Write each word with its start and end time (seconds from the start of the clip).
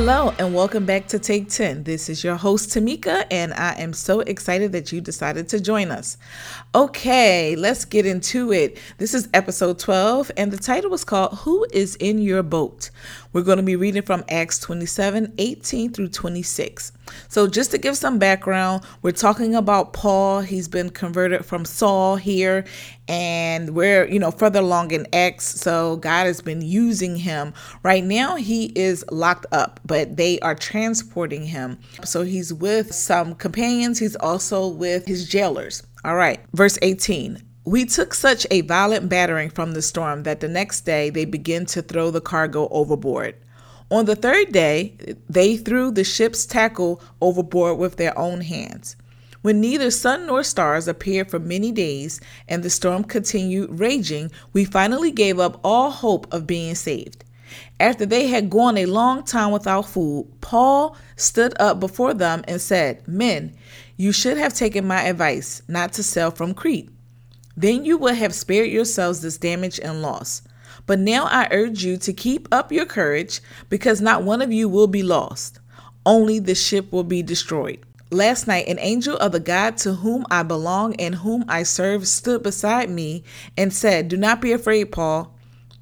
Hello, 0.00 0.19
and 0.38 0.54
welcome 0.54 0.86
back 0.86 1.08
to 1.08 1.18
Take 1.18 1.48
10. 1.48 1.84
This 1.84 2.08
is 2.08 2.22
your 2.22 2.36
host, 2.36 2.70
Tameka, 2.70 3.26
and 3.30 3.52
I 3.54 3.74
am 3.80 3.92
so 3.92 4.20
excited 4.20 4.72
that 4.72 4.92
you 4.92 5.00
decided 5.00 5.48
to 5.48 5.60
join 5.60 5.90
us. 5.90 6.18
Okay, 6.74 7.56
let's 7.56 7.84
get 7.84 8.06
into 8.06 8.52
it. 8.52 8.78
This 8.98 9.14
is 9.14 9.28
episode 9.34 9.78
12, 9.78 10.30
and 10.36 10.52
the 10.52 10.58
title 10.58 10.94
is 10.94 11.04
called 11.04 11.38
Who 11.38 11.66
is 11.72 11.96
in 11.96 12.18
Your 12.18 12.42
Boat? 12.42 12.90
We're 13.32 13.42
going 13.42 13.58
to 13.58 13.62
be 13.62 13.76
reading 13.76 14.02
from 14.02 14.24
Acts 14.28 14.58
27 14.58 15.34
18 15.38 15.92
through 15.92 16.08
26. 16.08 16.92
So, 17.28 17.46
just 17.46 17.70
to 17.70 17.78
give 17.78 17.96
some 17.96 18.18
background, 18.18 18.82
we're 19.02 19.12
talking 19.12 19.54
about 19.54 19.92
Paul. 19.92 20.40
He's 20.40 20.68
been 20.68 20.90
converted 20.90 21.44
from 21.44 21.64
Saul 21.64 22.16
here, 22.16 22.64
and 23.08 23.70
we're, 23.74 24.06
you 24.06 24.18
know, 24.18 24.30
further 24.30 24.60
along 24.60 24.90
in 24.92 25.06
Acts. 25.12 25.60
So, 25.60 25.96
God 25.96 26.26
has 26.26 26.40
been 26.40 26.62
using 26.62 27.16
him. 27.16 27.54
Right 27.82 28.04
now, 28.04 28.36
he 28.36 28.66
is 28.74 29.04
locked 29.10 29.46
up, 29.52 29.80
but 29.84 30.16
they 30.20 30.38
are 30.40 30.54
transporting 30.54 31.46
him. 31.46 31.78
So, 32.04 32.24
he's 32.24 32.52
with 32.52 32.94
some 32.94 33.34
companions, 33.34 33.98
he's 34.00 34.16
also 34.16 34.68
with 34.68 35.06
his 35.06 35.26
jailers. 35.26 35.82
All 36.04 36.14
right, 36.14 36.40
verse 36.52 36.78
18. 36.82 37.42
We 37.64 37.86
took 37.86 38.12
such 38.12 38.46
a 38.50 38.60
violent 38.60 39.08
battering 39.08 39.48
from 39.48 39.72
the 39.72 39.80
storm 39.80 40.24
that 40.24 40.40
the 40.40 40.48
next 40.48 40.82
day 40.82 41.08
they 41.08 41.24
began 41.24 41.64
to 41.66 41.80
throw 41.80 42.10
the 42.10 42.20
cargo 42.20 42.68
overboard. 42.68 43.34
On 43.90 44.04
the 44.04 44.14
third 44.14 44.52
day, 44.52 44.94
they 45.30 45.56
threw 45.56 45.90
the 45.90 46.04
ship's 46.04 46.44
tackle 46.44 47.00
overboard 47.22 47.78
with 47.78 47.96
their 47.96 48.16
own 48.18 48.42
hands. 48.42 48.96
When 49.40 49.58
neither 49.62 49.90
sun 49.90 50.26
nor 50.26 50.42
stars 50.42 50.86
appeared 50.86 51.30
for 51.30 51.38
many 51.38 51.72
days 51.72 52.20
and 52.46 52.62
the 52.62 52.68
storm 52.68 53.04
continued 53.04 53.80
raging, 53.80 54.30
we 54.52 54.66
finally 54.66 55.12
gave 55.12 55.38
up 55.38 55.58
all 55.64 55.90
hope 55.90 56.30
of 56.30 56.46
being 56.46 56.74
saved. 56.74 57.24
After 57.80 58.04
they 58.04 58.26
had 58.26 58.50
gone 58.50 58.76
a 58.76 58.84
long 58.84 59.24
time 59.24 59.52
without 59.52 59.88
food, 59.88 60.30
Paul 60.42 60.96
stood 61.16 61.54
up 61.58 61.80
before 61.80 62.12
them 62.12 62.44
and 62.46 62.60
said, 62.60 63.08
Men, 63.08 63.54
you 63.96 64.12
should 64.12 64.36
have 64.36 64.52
taken 64.52 64.86
my 64.86 65.00
advice 65.04 65.62
not 65.66 65.94
to 65.94 66.02
sail 66.02 66.30
from 66.30 66.52
Crete. 66.52 66.90
Then 67.56 67.86
you 67.86 67.96
would 67.96 68.16
have 68.16 68.34
spared 68.34 68.70
yourselves 68.70 69.22
this 69.22 69.38
damage 69.38 69.80
and 69.80 70.02
loss. 70.02 70.42
But 70.86 70.98
now 70.98 71.24
I 71.24 71.48
urge 71.50 71.82
you 71.82 71.96
to 71.96 72.12
keep 72.12 72.48
up 72.52 72.70
your 72.70 72.84
courage, 72.84 73.40
because 73.70 74.02
not 74.02 74.24
one 74.24 74.42
of 74.42 74.52
you 74.52 74.68
will 74.68 74.86
be 74.86 75.02
lost, 75.02 75.58
only 76.04 76.38
the 76.38 76.54
ship 76.54 76.92
will 76.92 77.04
be 77.04 77.22
destroyed. 77.22 77.78
Last 78.10 78.46
night, 78.46 78.68
an 78.68 78.78
angel 78.80 79.16
of 79.16 79.32
the 79.32 79.40
God 79.40 79.78
to 79.78 79.94
whom 79.94 80.26
I 80.30 80.42
belong 80.42 80.96
and 80.96 81.14
whom 81.14 81.46
I 81.48 81.62
serve 81.62 82.06
stood 82.06 82.42
beside 82.42 82.90
me 82.90 83.24
and 83.56 83.72
said, 83.72 84.08
Do 84.08 84.18
not 84.18 84.42
be 84.42 84.52
afraid, 84.52 84.92
Paul. 84.92 85.34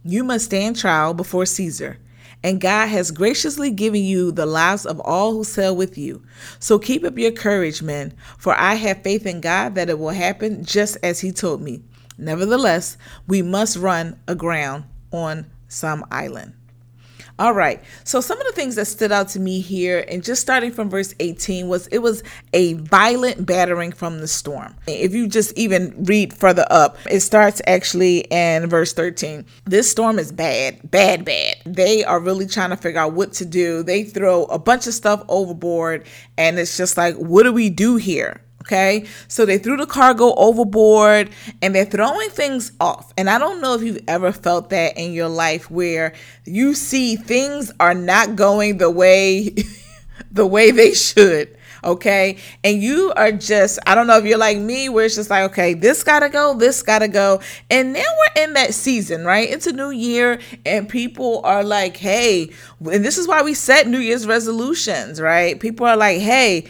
You 0.09 0.25
must 0.25 0.47
stand 0.47 0.75
trial 0.75 1.13
before 1.13 1.45
Caesar. 1.45 1.99
And 2.43 2.63
God 2.63 2.87
has 2.87 3.11
graciously 3.11 3.71
given 3.71 4.03
you 4.03 4.33
the 4.33 4.47
lives 4.47 4.87
of 4.87 4.99
all 5.01 5.33
who 5.33 5.45
sail 5.45 5.77
with 5.77 5.99
you. 5.99 6.23
So 6.59 6.79
keep 6.79 7.05
up 7.05 7.19
your 7.19 7.31
courage, 7.31 7.83
men, 7.83 8.15
for 8.39 8.59
I 8.59 8.77
have 8.77 9.03
faith 9.03 9.27
in 9.27 9.43
God 9.43 9.75
that 9.75 9.91
it 9.91 9.99
will 9.99 10.09
happen 10.09 10.65
just 10.65 10.97
as 11.03 11.21
He 11.21 11.31
told 11.31 11.61
me. 11.61 11.83
Nevertheless, 12.17 12.97
we 13.27 13.43
must 13.43 13.77
run 13.77 14.19
aground 14.27 14.85
on 15.13 15.45
some 15.69 16.03
island. 16.11 16.55
All 17.39 17.55
right. 17.55 17.81
So 18.03 18.21
some 18.21 18.41
of 18.41 18.47
the 18.49 18.53
things 18.53 18.75
that 18.75 18.87
stood 18.87 19.13
out 19.13 19.29
to 19.29 19.41
me 19.41 19.61
here, 19.61 20.05
and 20.09 20.25
just 20.25 20.43
starting 20.43 20.73
from 20.73 20.91
verse 20.91 21.15
18, 21.21 21.69
was 21.69 21.87
it 21.89 21.99
was 21.99 22.25
a 22.53 22.73
violent 22.75 23.47
battering 23.47 23.93
from 23.93 24.19
the 24.19 24.27
storm. 24.27 24.75
If 24.89 25.15
you 25.15 25.29
just 25.29 25.57
even 25.57 25.95
read 26.05 26.33
further 26.33 26.67
up, 26.69 26.97
it 27.09 27.21
starts 27.21 27.63
actually 27.67 28.21
in 28.31 28.69
verse 28.69 28.93
13. 28.93 29.45
This 29.67 29.89
storm 29.89 30.19
is 30.19 30.33
bad, 30.33 30.91
bad, 30.91 31.25
bad. 31.25 31.59
They 31.65 32.05
are 32.05 32.19
really 32.19 32.47
trying 32.47 32.71
to 32.71 32.77
figure 32.77 33.01
out 33.01 33.13
what 33.13 33.33
to 33.35 33.45
do. 33.45 33.85
They 33.85 34.03
throw 34.03 34.45
a 34.47 34.59
bunch 34.59 34.89
of 34.89 34.95
stuff 34.95 35.25
overboard, 35.29 36.07
and 36.37 36.59
it's 36.59 36.77
just 36.77 36.97
like, 36.97 37.15
what 37.17 37.45
do 37.45 37.53
we 37.53 37.71
do 37.71 37.97
here? 37.97 38.43
Okay. 38.69 39.07
So 39.29 39.47
they 39.47 39.57
threw 39.57 39.79
the 39.79 39.87
cargo 39.87 40.35
overboard 40.35 41.31
and 41.63 41.75
they're 41.75 41.87
throwing 41.87 42.29
things 42.29 42.73
off. 42.79 43.15
And 43.17 43.31
I 43.31 43.39
don't 43.39 43.63
know 43.63 43.73
if 43.73 43.83
you've 43.83 44.05
ever 44.07 44.31
felt 44.31 44.69
that 44.71 44.99
in 44.99 45.15
your 45.15 45.31
life 45.31 45.71
where 45.71 46.13
you 46.45 46.75
see 46.75 47.17
things 47.17 47.73
are 47.81 47.95
not 47.95 48.37
going 48.37 48.77
the 48.77 48.91
way 48.91 49.55
the 50.31 50.47
way 50.47 50.71
they 50.71 50.93
should. 50.93 51.57
Okay. 51.83 52.37
And 52.63 52.83
you 52.83 53.11
are 53.17 53.33
just, 53.33 53.79
I 53.87 53.95
don't 53.95 54.07
know 54.07 54.19
if 54.19 54.27
you're 54.27 54.37
like 54.37 54.59
me, 54.59 54.91
where 54.91 55.07
it's 55.07 55.15
just 55.15 55.31
like, 55.31 55.51
okay, 55.51 55.73
this 55.73 56.05
gotta 56.05 56.29
go, 56.29 56.55
this 56.55 56.83
gotta 56.83 57.09
go. 57.09 57.41
And 57.71 57.95
now 57.95 58.03
we're 58.03 58.43
in 58.43 58.53
that 58.53 58.75
season, 58.75 59.25
right? 59.25 59.49
It's 59.49 59.67
a 59.67 59.73
new 59.73 59.91
year, 59.91 60.41
and 60.67 60.89
people 60.89 61.41
are 61.45 61.63
like, 61.63 61.97
hey, 61.97 62.51
and 62.81 63.05
this 63.05 63.17
is 63.17 63.29
why 63.29 63.43
we 63.43 63.55
set 63.55 63.87
New 63.87 64.01
Year's 64.01 64.27
resolutions, 64.27 65.21
right? 65.21 65.59
People 65.59 65.87
are 65.87 65.97
like, 65.97 66.21
hey, 66.21 66.67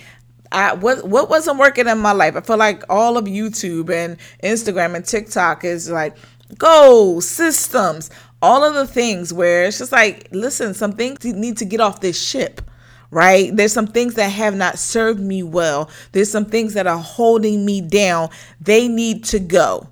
I 0.52 0.74
what 0.74 1.06
what 1.06 1.28
wasn't 1.28 1.58
working 1.58 1.88
in 1.88 1.98
my 1.98 2.12
life. 2.12 2.36
I 2.36 2.40
feel 2.40 2.56
like 2.56 2.82
all 2.88 3.16
of 3.16 3.26
YouTube 3.26 3.90
and 3.90 4.16
Instagram 4.42 4.94
and 4.94 5.04
TikTok 5.04 5.64
is 5.64 5.90
like 5.90 6.16
goals, 6.56 7.28
systems, 7.28 8.10
all 8.40 8.64
of 8.64 8.74
the 8.74 8.86
things 8.86 9.32
where 9.32 9.64
it's 9.64 9.78
just 9.78 9.92
like, 9.92 10.28
listen, 10.32 10.74
some 10.74 10.92
things 10.92 11.24
need 11.24 11.58
to 11.58 11.64
get 11.64 11.80
off 11.80 12.00
this 12.00 12.20
ship. 12.20 12.62
Right? 13.10 13.54
There's 13.56 13.72
some 13.72 13.86
things 13.86 14.14
that 14.14 14.28
have 14.28 14.54
not 14.54 14.78
served 14.78 15.20
me 15.20 15.42
well. 15.42 15.88
There's 16.12 16.30
some 16.30 16.44
things 16.44 16.74
that 16.74 16.86
are 16.86 16.98
holding 16.98 17.64
me 17.64 17.80
down. 17.80 18.28
They 18.60 18.86
need 18.86 19.24
to 19.26 19.38
go. 19.38 19.88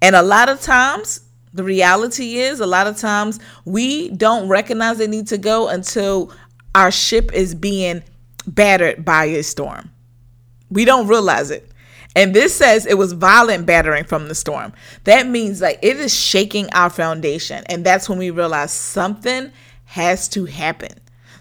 And 0.00 0.14
a 0.14 0.22
lot 0.22 0.48
of 0.48 0.60
times, 0.60 1.20
the 1.52 1.64
reality 1.64 2.36
is, 2.36 2.60
a 2.60 2.66
lot 2.66 2.86
of 2.86 2.96
times 2.96 3.40
we 3.64 4.10
don't 4.10 4.48
recognize 4.48 4.98
they 4.98 5.08
need 5.08 5.26
to 5.28 5.38
go 5.38 5.66
until 5.68 6.32
our 6.74 6.92
ship 6.92 7.32
is 7.32 7.56
being 7.56 8.04
battered 8.46 9.04
by 9.04 9.24
a 9.24 9.42
storm. 9.42 9.90
We 10.70 10.84
don't 10.84 11.06
realize 11.06 11.50
it. 11.50 11.70
And 12.16 12.34
this 12.34 12.54
says 12.54 12.86
it 12.86 12.98
was 12.98 13.12
violent 13.12 13.66
battering 13.66 14.04
from 14.04 14.28
the 14.28 14.34
storm. 14.34 14.72
That 15.04 15.28
means 15.28 15.60
like 15.60 15.78
it 15.82 15.96
is 15.96 16.14
shaking 16.14 16.68
our 16.72 16.90
foundation. 16.90 17.62
And 17.66 17.84
that's 17.84 18.08
when 18.08 18.18
we 18.18 18.30
realize 18.30 18.72
something 18.72 19.52
has 19.84 20.28
to 20.30 20.44
happen. 20.46 20.90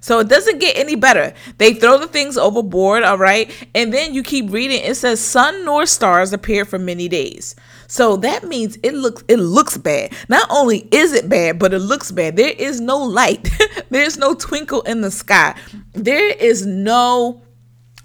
So 0.01 0.19
it 0.19 0.29
doesn't 0.29 0.59
get 0.59 0.77
any 0.77 0.95
better. 0.95 1.33
They 1.57 1.73
throw 1.73 1.97
the 1.97 2.07
things 2.07 2.37
overboard, 2.37 3.03
all 3.03 3.17
right? 3.17 3.51
And 3.75 3.93
then 3.93 4.13
you 4.13 4.23
keep 4.23 4.51
reading. 4.51 4.81
It 4.83 4.95
says 4.95 5.19
sun 5.19 5.65
nor 5.65 5.85
stars 5.85 6.31
appeared 6.31 6.69
for 6.69 6.79
many 6.79 7.07
days. 7.09 7.55
So 7.87 8.15
that 8.17 8.43
means 8.47 8.77
it 8.83 8.93
looks 8.93 9.23
it 9.27 9.37
looks 9.37 9.77
bad. 9.77 10.13
Not 10.29 10.47
only 10.51 10.87
is 10.91 11.11
it 11.13 11.27
bad, 11.27 11.59
but 11.59 11.73
it 11.73 11.79
looks 11.79 12.11
bad. 12.11 12.35
There 12.35 12.49
is 12.49 12.79
no 12.79 12.97
light. 12.97 13.49
There's 13.89 14.17
no 14.17 14.35
twinkle 14.35 14.81
in 14.83 15.01
the 15.01 15.11
sky. 15.11 15.55
There 15.93 16.29
is 16.29 16.65
no 16.65 17.41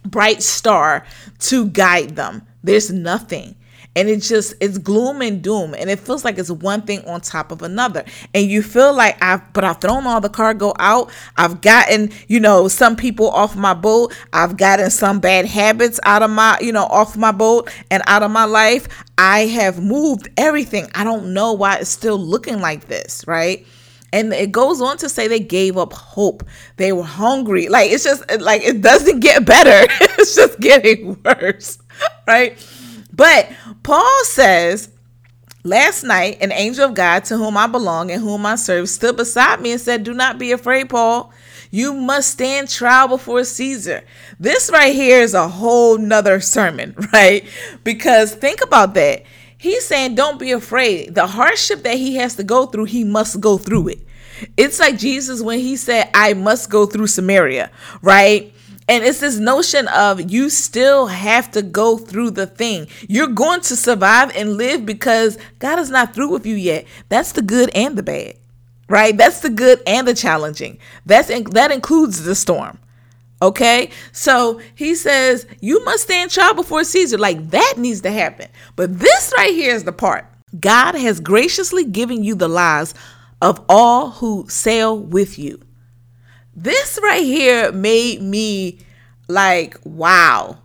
bright 0.04 0.42
star 0.42 1.04
to 1.40 1.66
guide 1.68 2.16
them. 2.16 2.46
There's 2.62 2.90
nothing. 2.90 3.56
And 3.96 4.08
it's 4.08 4.28
just 4.28 4.54
it's 4.60 4.78
gloom 4.78 5.22
and 5.22 5.40
doom 5.40 5.72
and 5.72 5.88
it 5.88 6.00
feels 6.00 6.24
like 6.24 6.36
it's 6.36 6.50
one 6.50 6.82
thing 6.82 7.04
on 7.06 7.20
top 7.20 7.52
of 7.52 7.62
another. 7.62 8.04
And 8.34 8.50
you 8.50 8.60
feel 8.60 8.92
like 8.92 9.16
I've 9.22 9.52
but 9.52 9.62
I've 9.62 9.80
thrown 9.80 10.04
all 10.04 10.20
the 10.20 10.28
cargo 10.28 10.72
out. 10.80 11.12
I've 11.36 11.60
gotten, 11.60 12.10
you 12.26 12.40
know, 12.40 12.66
some 12.66 12.96
people 12.96 13.30
off 13.30 13.54
my 13.54 13.72
boat. 13.72 14.12
I've 14.32 14.56
gotten 14.56 14.90
some 14.90 15.20
bad 15.20 15.46
habits 15.46 16.00
out 16.02 16.22
of 16.22 16.30
my, 16.30 16.58
you 16.60 16.72
know, 16.72 16.86
off 16.86 17.16
my 17.16 17.30
boat 17.30 17.70
and 17.88 18.02
out 18.08 18.24
of 18.24 18.32
my 18.32 18.44
life. 18.46 18.88
I 19.16 19.46
have 19.46 19.80
moved 19.80 20.28
everything. 20.36 20.88
I 20.96 21.04
don't 21.04 21.32
know 21.32 21.52
why 21.52 21.76
it's 21.76 21.90
still 21.90 22.18
looking 22.18 22.60
like 22.60 22.88
this, 22.88 23.24
right? 23.28 23.64
And 24.14 24.32
it 24.32 24.52
goes 24.52 24.80
on 24.80 24.96
to 24.98 25.08
say 25.08 25.26
they 25.26 25.40
gave 25.40 25.76
up 25.76 25.92
hope. 25.92 26.44
They 26.76 26.92
were 26.92 27.02
hungry. 27.02 27.66
Like 27.66 27.90
it's 27.90 28.04
just 28.04 28.22
like 28.40 28.62
it 28.62 28.80
doesn't 28.80 29.18
get 29.18 29.44
better. 29.44 29.92
it's 30.18 30.36
just 30.36 30.58
getting 30.60 31.20
worse. 31.24 31.78
Right? 32.26 32.58
But 33.12 33.52
Paul 33.84 34.24
says, 34.24 34.90
Last 35.66 36.02
night, 36.02 36.38
an 36.42 36.52
angel 36.52 36.84
of 36.84 36.94
God 36.94 37.24
to 37.26 37.38
whom 37.38 37.56
I 37.56 37.66
belong 37.66 38.10
and 38.10 38.20
whom 38.20 38.44
I 38.44 38.56
serve 38.56 38.86
stood 38.88 39.16
beside 39.16 39.62
me 39.62 39.72
and 39.72 39.80
said, 39.80 40.04
Do 40.04 40.12
not 40.12 40.38
be 40.38 40.52
afraid, 40.52 40.90
Paul. 40.90 41.32
You 41.70 41.94
must 41.94 42.30
stand 42.30 42.68
trial 42.68 43.08
before 43.08 43.44
Caesar. 43.44 44.04
This 44.38 44.70
right 44.70 44.94
here 44.94 45.22
is 45.22 45.32
a 45.32 45.48
whole 45.48 45.96
nother 45.96 46.40
sermon, 46.40 46.94
right? 47.12 47.48
Because 47.82 48.34
think 48.34 48.60
about 48.62 48.92
that. 48.94 49.22
He's 49.58 49.86
saying, 49.86 50.14
Don't 50.14 50.38
be 50.38 50.52
afraid. 50.52 51.14
The 51.14 51.26
hardship 51.26 51.82
that 51.82 51.96
he 51.96 52.16
has 52.16 52.36
to 52.36 52.44
go 52.44 52.66
through, 52.66 52.84
he 52.84 53.04
must 53.04 53.40
go 53.40 53.58
through 53.58 53.88
it. 53.88 54.06
It's 54.56 54.80
like 54.80 54.98
Jesus 54.98 55.42
when 55.42 55.58
he 55.60 55.76
said, 55.76 56.10
I 56.14 56.34
must 56.34 56.70
go 56.70 56.86
through 56.86 57.06
Samaria, 57.06 57.70
right? 58.02 58.52
And 58.86 59.02
it's 59.02 59.20
this 59.20 59.38
notion 59.38 59.88
of 59.88 60.30
you 60.30 60.50
still 60.50 61.06
have 61.06 61.50
to 61.52 61.62
go 61.62 61.96
through 61.96 62.32
the 62.32 62.46
thing. 62.46 62.88
You're 63.08 63.28
going 63.28 63.62
to 63.62 63.76
survive 63.76 64.36
and 64.36 64.56
live 64.56 64.84
because 64.84 65.38
God 65.58 65.78
is 65.78 65.90
not 65.90 66.14
through 66.14 66.28
with 66.30 66.44
you 66.44 66.56
yet. 66.56 66.84
That's 67.08 67.32
the 67.32 67.40
good 67.40 67.70
and 67.74 67.96
the 67.96 68.02
bad, 68.02 68.34
right? 68.88 69.16
That's 69.16 69.40
the 69.40 69.48
good 69.48 69.80
and 69.86 70.06
the 70.06 70.14
challenging. 70.14 70.78
That's 71.06 71.28
that 71.28 71.72
includes 71.72 72.24
the 72.24 72.34
storm. 72.34 72.78
Okay, 73.44 73.90
so 74.10 74.58
he 74.74 74.94
says 74.94 75.46
you 75.60 75.84
must 75.84 76.04
stand 76.04 76.30
trial 76.30 76.54
before 76.54 76.82
Caesar. 76.82 77.18
Like 77.18 77.50
that 77.50 77.74
needs 77.76 78.00
to 78.00 78.10
happen. 78.10 78.48
But 78.74 78.98
this 78.98 79.34
right 79.36 79.52
here 79.52 79.74
is 79.74 79.84
the 79.84 79.92
part 79.92 80.24
God 80.58 80.94
has 80.94 81.20
graciously 81.20 81.84
given 81.84 82.24
you 82.24 82.34
the 82.34 82.48
lives 82.48 82.94
of 83.42 83.62
all 83.68 84.12
who 84.12 84.46
sail 84.48 84.98
with 84.98 85.38
you. 85.38 85.60
This 86.56 86.98
right 87.02 87.22
here 87.22 87.70
made 87.70 88.22
me 88.22 88.78
like, 89.28 89.76
wow, 89.84 90.58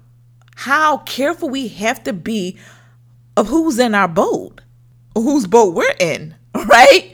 how 0.56 1.00
careful 1.00 1.50
we 1.50 1.68
have 1.68 2.02
to 2.06 2.14
be 2.14 2.58
of 3.36 3.48
who's 3.48 3.78
in 3.78 3.94
our 3.94 4.08
boat, 4.08 4.62
whose 5.16 5.48
boat 5.48 5.74
we're 5.74 5.96
in, 6.00 6.34
right? 6.56 7.14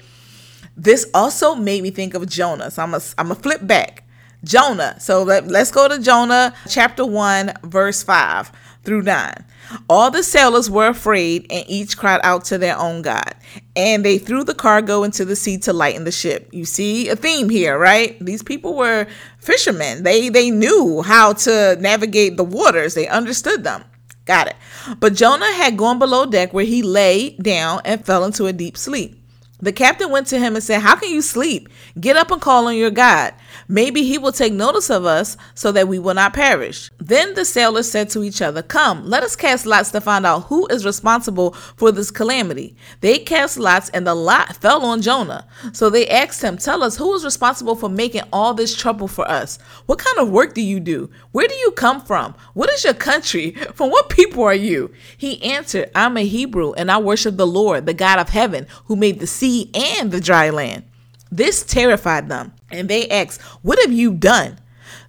This 0.77 1.09
also 1.15 1.55
made 1.55 1.81
me 1.81 1.89
think 1.89 2.13
of 2.13 2.29
Jonah. 2.29 2.69
So 2.69 2.83
I'm 2.83 2.91
going 2.91 3.01
to 3.01 3.35
flip 3.35 3.65
back. 3.65 4.04
Jonah. 4.45 4.97
So 4.99 5.23
let, 5.23 5.47
let's 5.47 5.71
go 5.71 5.87
to 5.87 5.99
Jonah 5.99 6.53
chapter 6.69 7.05
1, 7.05 7.53
verse 7.63 8.03
5 8.03 8.51
through 8.83 9.01
9. 9.01 9.45
All 9.89 10.11
the 10.11 10.23
sailors 10.23 10.69
were 10.69 10.87
afraid 10.87 11.47
and 11.49 11.65
each 11.67 11.97
cried 11.97 12.21
out 12.23 12.45
to 12.45 12.57
their 12.57 12.77
own 12.77 13.01
God. 13.01 13.33
And 13.75 14.05
they 14.05 14.17
threw 14.17 14.43
the 14.43 14.53
cargo 14.53 15.03
into 15.03 15.25
the 15.25 15.35
sea 15.35 15.57
to 15.59 15.73
lighten 15.73 16.03
the 16.03 16.11
ship. 16.11 16.47
You 16.51 16.65
see 16.65 17.09
a 17.09 17.15
theme 17.15 17.49
here, 17.49 17.77
right? 17.77 18.17
These 18.23 18.43
people 18.43 18.75
were 18.75 19.07
fishermen. 19.39 20.03
They 20.03 20.29
they 20.29 20.51
knew 20.51 21.01
how 21.01 21.33
to 21.33 21.75
navigate 21.79 22.37
the 22.37 22.43
waters. 22.43 22.93
They 22.93 23.07
understood 23.07 23.63
them. 23.63 23.83
Got 24.25 24.47
it. 24.47 24.55
But 24.99 25.13
Jonah 25.13 25.51
had 25.53 25.77
gone 25.77 25.99
below 25.99 26.25
deck 26.25 26.53
where 26.53 26.65
he 26.65 26.81
lay 26.81 27.31
down 27.37 27.81
and 27.85 28.05
fell 28.05 28.23
into 28.23 28.45
a 28.45 28.53
deep 28.53 28.77
sleep. 28.77 29.21
The 29.61 29.71
captain 29.71 30.11
went 30.11 30.27
to 30.27 30.39
him 30.39 30.55
and 30.55 30.63
said, 30.63 30.81
How 30.81 30.95
can 30.95 31.09
you 31.09 31.21
sleep? 31.21 31.69
Get 31.99 32.17
up 32.17 32.31
and 32.31 32.41
call 32.41 32.67
on 32.67 32.75
your 32.75 32.91
God. 32.91 33.33
Maybe 33.67 34.03
he 34.03 34.17
will 34.17 34.31
take 34.31 34.53
notice 34.53 34.89
of 34.89 35.05
us 35.05 35.37
so 35.53 35.71
that 35.71 35.87
we 35.87 35.99
will 35.99 36.13
not 36.13 36.33
perish. 36.33 36.89
Then 36.99 37.33
the 37.33 37.45
sailors 37.45 37.89
said 37.89 38.09
to 38.11 38.23
each 38.23 38.41
other, 38.41 38.61
Come, 38.61 39.05
let 39.05 39.23
us 39.23 39.35
cast 39.35 39.65
lots 39.65 39.91
to 39.91 40.01
find 40.01 40.25
out 40.25 40.45
who 40.45 40.67
is 40.67 40.85
responsible 40.85 41.51
for 41.75 41.91
this 41.91 42.11
calamity. 42.11 42.75
They 43.01 43.19
cast 43.19 43.57
lots, 43.57 43.89
and 43.89 44.05
the 44.05 44.15
lot 44.15 44.55
fell 44.57 44.85
on 44.85 45.01
Jonah. 45.01 45.47
So 45.73 45.89
they 45.89 46.07
asked 46.07 46.41
him, 46.41 46.57
Tell 46.57 46.83
us 46.83 46.97
who 46.97 47.13
is 47.13 47.25
responsible 47.25 47.75
for 47.75 47.89
making 47.89 48.23
all 48.31 48.53
this 48.53 48.75
trouble 48.75 49.07
for 49.07 49.29
us? 49.29 49.57
What 49.85 49.99
kind 49.99 50.17
of 50.19 50.29
work 50.29 50.53
do 50.53 50.61
you 50.61 50.79
do? 50.79 51.09
Where 51.31 51.47
do 51.47 51.55
you 51.55 51.71
come 51.71 52.01
from? 52.01 52.35
What 52.53 52.69
is 52.69 52.83
your 52.83 52.93
country? 52.93 53.51
From 53.73 53.89
what 53.89 54.09
people 54.09 54.43
are 54.43 54.53
you? 54.53 54.91
He 55.17 55.41
answered, 55.43 55.91
I'm 55.93 56.17
a 56.17 56.25
Hebrew, 56.25 56.73
and 56.73 56.91
I 56.91 56.97
worship 56.97 57.37
the 57.37 57.47
Lord, 57.47 57.85
the 57.85 57.93
God 57.93 58.19
of 58.19 58.29
heaven, 58.29 58.67
who 58.85 58.95
made 58.95 59.19
the 59.19 59.27
sea 59.27 59.69
and 59.73 60.11
the 60.11 60.21
dry 60.21 60.49
land. 60.49 60.83
This 61.31 61.63
terrified 61.63 62.29
them, 62.29 62.53
and 62.75 62.89
they 62.89 63.07
asked, 63.09 63.41
What 63.61 63.79
have 63.81 63.91
you 63.91 64.13
done? 64.13 64.59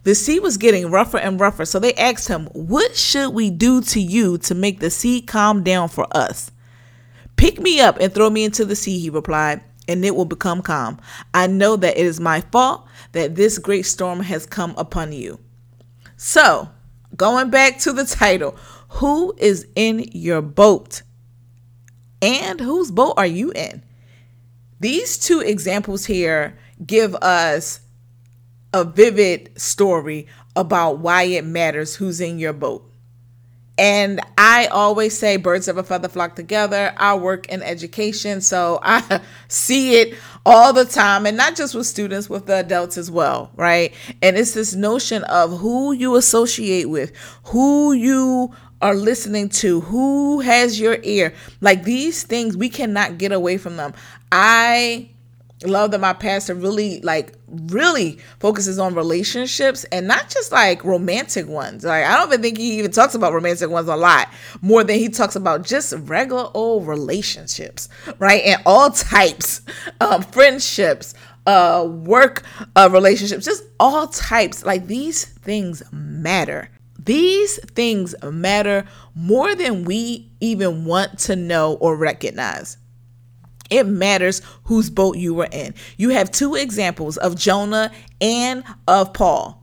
The 0.05 0.15
sea 0.15 0.39
was 0.39 0.57
getting 0.57 0.91
rougher 0.91 1.19
and 1.19 1.41
rougher, 1.41 1.65
so 1.65 1.79
they 1.79 1.95
asked 1.95 2.29
him, 2.29 2.47
What 2.53 2.97
should 2.97 3.31
we 3.31 3.51
do 3.51 3.81
to 3.83 4.01
you 4.01 4.39
to 4.39 4.55
make 4.55 4.81
the 4.81 4.91
sea 4.91 5.21
calm 5.21 5.63
down 5.63 5.89
for 5.89 6.07
us? 6.17 6.51
Pick 7.37 7.61
me 7.61 7.81
up 7.81 7.99
and 8.01 8.15
throw 8.15 8.31
me 8.31 8.45
into 8.45 8.65
the 8.65 8.77
sea, 8.77 8.99
he 8.99 9.11
replied, 9.11 9.63
and 9.89 10.05
it 10.05 10.15
will 10.15 10.25
become 10.25 10.63
calm. 10.63 10.99
I 11.35 11.47
know 11.47 11.77
that 11.77 11.99
it 11.99 12.07
is 12.07 12.21
my 12.21 12.41
fault 12.41 12.87
that 13.13 13.35
this 13.35 13.59
great 13.59 13.85
storm 13.85 14.21
has 14.21 14.47
come 14.47 14.75
upon 14.79 15.13
you. 15.13 15.39
So, 16.17 16.69
going 17.17 17.51
back 17.51 17.79
to 17.81 17.93
the 17.93 18.05
title, 18.05 18.57
who 18.89 19.35
is 19.37 19.67
in 19.75 20.09
your 20.13 20.41
boat? 20.41 21.03
And 22.23 22.61
whose 22.61 22.91
boat 22.91 23.15
are 23.17 23.27
you 23.27 23.53
in? 23.53 23.83
These 24.81 25.19
two 25.19 25.41
examples 25.41 26.07
here 26.07 26.59
give 26.85 27.15
us 27.17 27.81
a 28.73 28.85
vivid 28.85 29.59
story 29.61 30.27
about 30.55 30.99
why 30.99 31.25
it 31.25 31.45
matters 31.45 31.95
who's 31.97 32.21
in 32.21 32.39
your 32.39 32.53
boat. 32.53 32.91
And 33.79 34.21
I 34.39 34.67
always 34.67 35.17
say 35.19 35.37
birds 35.37 35.69
of 35.69 35.77
a 35.77 35.83
feather 35.83 36.09
flock 36.09 36.35
together. 36.35 36.95
I 36.97 37.15
work 37.15 37.49
in 37.49 37.63
education, 37.63 38.41
so 38.41 38.79
I 38.83 39.21
see 39.49 39.97
it 39.97 40.15
all 40.47 40.73
the 40.73 40.85
time, 40.87 41.27
and 41.27 41.37
not 41.37 41.57
just 41.57 41.75
with 41.75 41.87
students, 41.87 42.31
with 42.31 42.47
the 42.47 42.57
adults 42.57 42.97
as 42.97 43.11
well, 43.11 43.51
right? 43.55 43.93
And 44.23 44.37
it's 44.37 44.55
this 44.55 44.75
notion 44.75 45.25
of 45.25 45.59
who 45.59 45.93
you 45.93 46.17
associate 46.17 46.89
with, 46.89 47.13
who 47.45 47.93
you 47.93 48.55
are 48.81 48.95
listening 48.95 49.49
to, 49.49 49.81
who 49.83 50.41
has 50.41 50.81
your 50.81 50.99
ear. 51.03 51.35
Like 51.61 51.85
these 51.85 52.23
things, 52.23 52.57
we 52.57 52.71
cannot 52.71 53.19
get 53.19 53.33
away 53.33 53.59
from 53.59 53.77
them. 53.77 53.93
I 54.33 55.11
love 55.65 55.91
that 55.93 56.01
my 56.01 56.13
pastor 56.13 56.55
really 56.55 57.01
like 57.01 57.33
really 57.49 58.19
focuses 58.41 58.79
on 58.79 58.95
relationships 58.95 59.85
and 59.85 60.07
not 60.07 60.29
just 60.29 60.53
like 60.53 60.85
romantic 60.85 61.49
ones. 61.49 61.85
Like 61.85 62.05
i 62.05 62.17
don't 62.17 62.29
even 62.29 62.43
think 62.43 62.59
he 62.59 62.79
even 62.79 62.91
talks 62.91 63.15
about 63.15 63.33
romantic 63.33 63.71
ones 63.71 63.89
a 63.89 63.97
lot 63.97 64.29
more 64.61 64.85
than 64.85 64.99
he 64.99 65.09
talks 65.09 65.35
about 65.35 65.65
just 65.65 65.95
regular 66.01 66.51
old 66.55 66.87
relationships 66.87 67.89
right? 68.19 68.43
And 68.45 68.63
all 68.67 68.91
types 68.91 69.63
um 70.01 70.23
friendships 70.23 71.15
uh 71.47 71.87
work 71.89 72.43
uh 72.75 72.89
relationships 72.93 73.45
just 73.45 73.65
all 73.81 74.09
types. 74.09 74.65
Like 74.65 74.87
these 74.87 75.25
things 75.25 75.83
matter. 75.93 76.69
These 77.03 77.61
things 77.71 78.15
matter 78.23 78.85
more 79.15 79.55
than 79.55 79.85
we 79.85 80.31
even 80.41 80.85
want 80.85 81.19
to 81.21 81.37
know 81.37 81.75
or 81.75 81.97
recognize 81.97 82.79
it 83.71 83.87
matters 83.87 84.43
whose 84.65 84.91
boat 84.91 85.17
you 85.17 85.35
were 85.35 85.49
in. 85.51 85.75
You 85.97 86.11
have 86.11 86.31
two 86.31 86.55
examples 86.55 87.17
of 87.17 87.37
Jonah 87.37 87.93
and 88.21 88.65
of 88.87 89.13
Paul. 89.13 89.63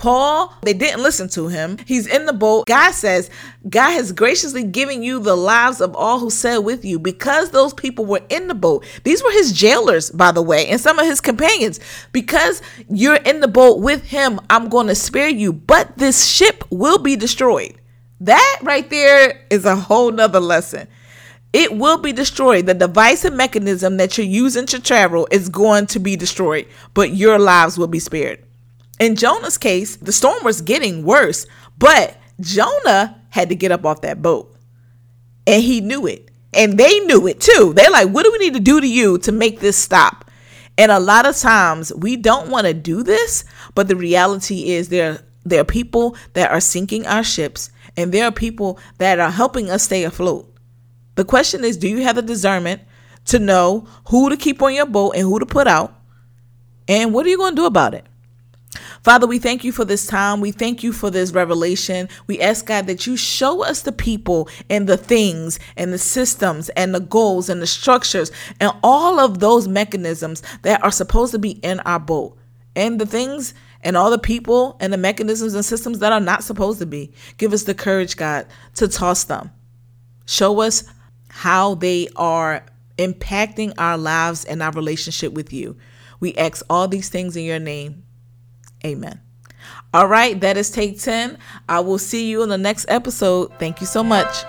Paul, 0.00 0.54
they 0.62 0.72
didn't 0.72 1.02
listen 1.02 1.28
to 1.30 1.48
him. 1.48 1.76
He's 1.84 2.06
in 2.06 2.24
the 2.24 2.32
boat. 2.32 2.66
God 2.66 2.92
says, 2.92 3.28
God 3.68 3.90
has 3.90 4.12
graciously 4.12 4.64
given 4.64 5.02
you 5.02 5.20
the 5.20 5.36
lives 5.36 5.82
of 5.82 5.94
all 5.94 6.18
who 6.18 6.30
said 6.30 6.58
with 6.58 6.86
you 6.86 6.98
because 6.98 7.50
those 7.50 7.74
people 7.74 8.06
were 8.06 8.22
in 8.30 8.48
the 8.48 8.54
boat. 8.54 8.86
These 9.04 9.22
were 9.22 9.30
his 9.32 9.52
jailers, 9.52 10.10
by 10.10 10.32
the 10.32 10.40
way, 10.40 10.68
and 10.68 10.80
some 10.80 10.98
of 10.98 11.04
his 11.04 11.20
companions. 11.20 11.80
Because 12.12 12.62
you're 12.88 13.16
in 13.16 13.40
the 13.40 13.48
boat 13.48 13.80
with 13.80 14.04
him, 14.04 14.40
I'm 14.48 14.70
going 14.70 14.86
to 14.86 14.94
spare 14.94 15.28
you, 15.28 15.52
but 15.52 15.98
this 15.98 16.26
ship 16.26 16.64
will 16.70 16.96
be 16.96 17.14
destroyed. 17.14 17.74
That 18.20 18.60
right 18.62 18.88
there 18.88 19.44
is 19.50 19.66
a 19.66 19.76
whole 19.76 20.12
nother 20.12 20.40
lesson 20.40 20.88
it 21.52 21.76
will 21.76 21.98
be 21.98 22.12
destroyed. 22.12 22.66
The 22.66 22.74
device 22.74 23.24
and 23.24 23.36
mechanism 23.36 23.96
that 23.96 24.16
you're 24.16 24.26
using 24.26 24.66
to 24.66 24.80
travel 24.80 25.26
is 25.30 25.48
going 25.48 25.86
to 25.88 25.98
be 25.98 26.16
destroyed, 26.16 26.66
but 26.94 27.14
your 27.14 27.38
lives 27.38 27.76
will 27.76 27.88
be 27.88 27.98
spared. 27.98 28.44
In 29.00 29.16
Jonah's 29.16 29.58
case, 29.58 29.96
the 29.96 30.12
storm 30.12 30.44
was 30.44 30.60
getting 30.60 31.04
worse, 31.04 31.46
but 31.78 32.16
Jonah 32.40 33.20
had 33.30 33.48
to 33.48 33.54
get 33.54 33.72
up 33.72 33.84
off 33.84 34.02
that 34.02 34.22
boat. 34.22 34.54
And 35.46 35.62
he 35.62 35.80
knew 35.80 36.06
it. 36.06 36.30
And 36.52 36.78
they 36.78 37.00
knew 37.00 37.26
it 37.26 37.40
too. 37.40 37.72
They're 37.74 37.90
like, 37.90 38.10
what 38.10 38.24
do 38.24 38.32
we 38.32 38.38
need 38.38 38.54
to 38.54 38.60
do 38.60 38.80
to 38.80 38.86
you 38.86 39.18
to 39.18 39.32
make 39.32 39.60
this 39.60 39.76
stop? 39.76 40.30
And 40.76 40.90
a 40.90 41.00
lot 41.00 41.26
of 41.26 41.36
times 41.36 41.92
we 41.94 42.16
don't 42.16 42.50
want 42.50 42.66
to 42.66 42.74
do 42.74 43.02
this, 43.02 43.44
but 43.74 43.88
the 43.88 43.96
reality 43.96 44.70
is 44.70 44.88
there 44.88 45.20
there 45.44 45.60
are 45.60 45.64
people 45.64 46.16
that 46.34 46.50
are 46.50 46.60
sinking 46.60 47.06
our 47.06 47.24
ships 47.24 47.70
and 47.96 48.12
there 48.12 48.26
are 48.26 48.32
people 48.32 48.78
that 48.98 49.18
are 49.18 49.30
helping 49.30 49.70
us 49.70 49.84
stay 49.84 50.04
afloat. 50.04 50.49
The 51.20 51.24
question 51.26 51.66
is 51.66 51.76
do 51.76 51.86
you 51.86 52.02
have 52.04 52.16
the 52.16 52.22
discernment 52.22 52.80
to 53.26 53.38
know 53.38 53.86
who 54.08 54.30
to 54.30 54.38
keep 54.38 54.62
on 54.62 54.72
your 54.72 54.86
boat 54.86 55.16
and 55.16 55.24
who 55.24 55.38
to 55.38 55.44
put 55.44 55.66
out? 55.66 55.94
And 56.88 57.12
what 57.12 57.26
are 57.26 57.28
you 57.28 57.36
going 57.36 57.52
to 57.52 57.60
do 57.60 57.66
about 57.66 57.92
it? 57.92 58.06
Father, 59.02 59.26
we 59.26 59.38
thank 59.38 59.62
you 59.62 59.70
for 59.70 59.84
this 59.84 60.06
time. 60.06 60.40
We 60.40 60.50
thank 60.50 60.82
you 60.82 60.94
for 60.94 61.10
this 61.10 61.32
revelation. 61.32 62.08
We 62.26 62.40
ask 62.40 62.64
God 62.64 62.86
that 62.86 63.06
you 63.06 63.18
show 63.18 63.62
us 63.62 63.82
the 63.82 63.92
people 63.92 64.48
and 64.70 64.86
the 64.86 64.96
things 64.96 65.58
and 65.76 65.92
the 65.92 65.98
systems 65.98 66.70
and 66.70 66.94
the 66.94 67.00
goals 67.00 67.50
and 67.50 67.60
the 67.60 67.66
structures 67.66 68.32
and 68.58 68.72
all 68.82 69.20
of 69.20 69.40
those 69.40 69.68
mechanisms 69.68 70.42
that 70.62 70.82
are 70.82 70.90
supposed 70.90 71.32
to 71.32 71.38
be 71.38 71.50
in 71.50 71.80
our 71.80 72.00
boat 72.00 72.38
and 72.74 72.98
the 72.98 73.04
things 73.04 73.52
and 73.82 73.94
all 73.94 74.10
the 74.10 74.18
people 74.18 74.78
and 74.80 74.90
the 74.90 74.96
mechanisms 74.96 75.52
and 75.52 75.66
systems 75.66 75.98
that 75.98 76.12
are 76.12 76.18
not 76.18 76.44
supposed 76.44 76.78
to 76.78 76.86
be. 76.86 77.12
Give 77.36 77.52
us 77.52 77.64
the 77.64 77.74
courage, 77.74 78.16
God, 78.16 78.46
to 78.76 78.88
toss 78.88 79.24
them. 79.24 79.50
Show 80.24 80.60
us 80.60 80.84
how 81.30 81.74
they 81.76 82.08
are 82.16 82.64
impacting 82.98 83.72
our 83.78 83.96
lives 83.96 84.44
and 84.44 84.62
our 84.62 84.72
relationship 84.72 85.32
with 85.32 85.52
you. 85.52 85.76
We 86.20 86.34
ask 86.34 86.64
all 86.68 86.86
these 86.86 87.08
things 87.08 87.36
in 87.36 87.44
your 87.44 87.58
name. 87.58 88.04
Amen. 88.84 89.20
All 89.92 90.06
right, 90.06 90.40
that 90.40 90.56
is 90.56 90.70
take 90.70 91.00
10. 91.00 91.38
I 91.68 91.80
will 91.80 91.98
see 91.98 92.28
you 92.28 92.42
in 92.42 92.48
the 92.48 92.58
next 92.58 92.86
episode. 92.88 93.52
Thank 93.58 93.80
you 93.80 93.86
so 93.86 94.02
much. 94.02 94.44